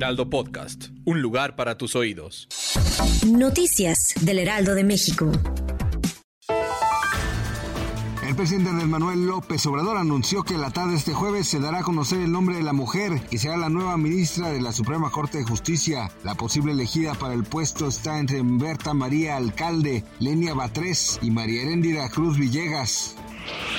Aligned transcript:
Heraldo 0.00 0.30
Podcast, 0.30 0.86
un 1.04 1.20
lugar 1.20 1.56
para 1.56 1.76
tus 1.76 1.94
oídos. 1.94 2.48
Noticias 3.26 4.14
del 4.22 4.38
Heraldo 4.38 4.74
de 4.74 4.82
México. 4.82 5.30
El 8.26 8.34
presidente 8.34 8.70
Andrés 8.70 8.88
Manuel 8.88 9.26
López 9.26 9.66
Obrador 9.66 9.98
anunció 9.98 10.42
que 10.42 10.56
la 10.56 10.70
tarde 10.70 10.92
de 10.92 10.96
este 10.96 11.12
jueves 11.12 11.48
se 11.48 11.60
dará 11.60 11.80
a 11.80 11.82
conocer 11.82 12.20
el 12.20 12.32
nombre 12.32 12.56
de 12.56 12.62
la 12.62 12.72
mujer 12.72 13.20
que 13.30 13.36
será 13.36 13.58
la 13.58 13.68
nueva 13.68 13.98
ministra 13.98 14.48
de 14.48 14.62
la 14.62 14.72
Suprema 14.72 15.10
Corte 15.10 15.36
de 15.36 15.44
Justicia. 15.44 16.10
La 16.24 16.34
posible 16.34 16.72
elegida 16.72 17.12
para 17.12 17.34
el 17.34 17.44
puesto 17.44 17.86
está 17.86 18.18
entre 18.18 18.40
Berta 18.42 18.94
María 18.94 19.36
Alcalde, 19.36 20.02
Lenia 20.18 20.54
Batres 20.54 21.18
y 21.20 21.30
María 21.30 21.60
Heréndira 21.60 22.08
Cruz 22.08 22.38
Villegas. 22.38 23.16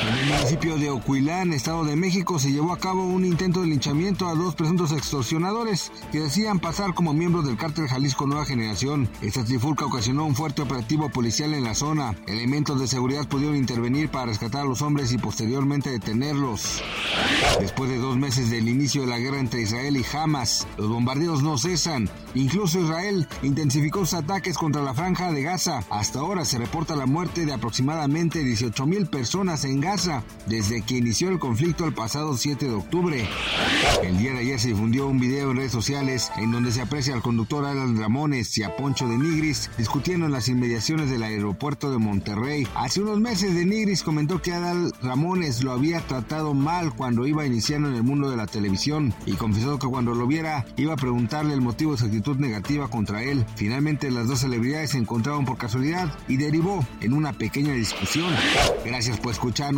En 0.00 0.14
el 0.14 0.26
municipio 0.26 0.78
de 0.78 0.90
Ocuilán, 0.90 1.52
Estado 1.52 1.84
de 1.84 1.96
México, 1.96 2.38
se 2.38 2.52
llevó 2.52 2.72
a 2.72 2.78
cabo 2.78 3.04
un 3.04 3.24
intento 3.24 3.62
de 3.62 3.66
linchamiento 3.66 4.28
a 4.28 4.34
dos 4.34 4.54
presuntos 4.54 4.92
extorsionadores 4.92 5.90
que 6.12 6.20
decían 6.20 6.60
pasar 6.60 6.94
como 6.94 7.12
miembros 7.12 7.44
del 7.44 7.56
cártel 7.56 7.88
Jalisco 7.88 8.26
Nueva 8.26 8.44
Generación. 8.44 9.08
Esta 9.22 9.44
trifulca 9.44 9.86
ocasionó 9.86 10.24
un 10.24 10.36
fuerte 10.36 10.62
operativo 10.62 11.10
policial 11.10 11.52
en 11.52 11.64
la 11.64 11.74
zona. 11.74 12.14
Elementos 12.28 12.78
de 12.80 12.86
seguridad 12.86 13.26
pudieron 13.26 13.56
intervenir 13.56 14.08
para 14.08 14.26
rescatar 14.26 14.62
a 14.62 14.68
los 14.68 14.82
hombres 14.82 15.12
y 15.12 15.18
posteriormente 15.18 15.90
detenerlos. 15.90 16.80
Después 17.60 17.90
de 17.90 17.98
dos 17.98 18.16
meses 18.16 18.50
del 18.50 18.68
inicio 18.68 19.02
de 19.02 19.08
la 19.08 19.18
guerra 19.18 19.40
entre 19.40 19.62
Israel 19.62 19.96
y 19.96 20.16
Hamas, 20.16 20.68
los 20.76 20.88
bombardeos 20.88 21.42
no 21.42 21.58
cesan. 21.58 22.08
Incluso 22.34 22.80
Israel 22.80 23.26
intensificó 23.42 24.00
sus 24.00 24.14
ataques 24.14 24.56
contra 24.56 24.82
la 24.82 24.94
franja 24.94 25.32
de 25.32 25.42
Gaza. 25.42 25.82
Hasta 25.90 26.20
ahora 26.20 26.44
se 26.44 26.58
reporta 26.58 26.94
la 26.94 27.06
muerte 27.06 27.44
de 27.46 27.52
aproximadamente 27.52 28.44
18 28.44 28.86
mil 28.86 29.06
personas 29.06 29.64
en 29.64 29.80
Gaza 29.80 29.87
desde 30.46 30.82
que 30.82 30.98
inició 30.98 31.30
el 31.30 31.38
conflicto 31.38 31.86
el 31.86 31.94
pasado 31.94 32.36
7 32.36 32.66
de 32.66 32.74
octubre. 32.74 33.26
El 34.02 34.18
día 34.18 34.34
de 34.34 34.40
ayer 34.40 34.60
se 34.60 34.68
difundió 34.68 35.06
un 35.06 35.18
video 35.18 35.50
en 35.50 35.56
redes 35.56 35.72
sociales 35.72 36.30
en 36.36 36.52
donde 36.52 36.72
se 36.72 36.82
aprecia 36.82 37.14
al 37.14 37.22
conductor 37.22 37.64
Alan 37.64 37.96
Ramones 37.98 38.58
y 38.58 38.64
a 38.64 38.76
Poncho 38.76 39.08
de 39.08 39.16
Nigris 39.16 39.70
discutiendo 39.78 40.26
en 40.26 40.32
las 40.32 40.48
inmediaciones 40.50 41.08
del 41.08 41.22
aeropuerto 41.22 41.90
de 41.90 41.96
Monterrey. 41.96 42.68
Hace 42.74 43.00
unos 43.00 43.18
meses 43.18 43.54
de 43.54 43.64
Nigris 43.64 44.02
comentó 44.02 44.42
que 44.42 44.52
Adal 44.52 44.92
Ramones 45.02 45.64
lo 45.64 45.72
había 45.72 46.00
tratado 46.00 46.52
mal 46.52 46.94
cuando 46.94 47.26
iba 47.26 47.46
iniciando 47.46 47.88
en 47.88 47.94
el 47.94 48.02
mundo 48.02 48.28
de 48.28 48.36
la 48.36 48.46
televisión 48.46 49.14
y 49.24 49.32
confesó 49.32 49.78
que 49.78 49.86
cuando 49.86 50.14
lo 50.14 50.26
viera 50.26 50.66
iba 50.76 50.92
a 50.92 50.96
preguntarle 50.96 51.54
el 51.54 51.62
motivo 51.62 51.92
de 51.92 51.98
su 51.98 52.04
actitud 52.04 52.36
negativa 52.36 52.88
contra 52.88 53.22
él. 53.22 53.46
Finalmente 53.56 54.10
las 54.10 54.28
dos 54.28 54.40
celebridades 54.40 54.90
se 54.90 54.98
encontraron 54.98 55.46
por 55.46 55.56
casualidad 55.56 56.12
y 56.28 56.36
derivó 56.36 56.86
en 57.00 57.14
una 57.14 57.32
pequeña 57.32 57.72
discusión. 57.72 58.34
Gracias 58.84 59.18
por 59.18 59.32
escucharnos, 59.32 59.77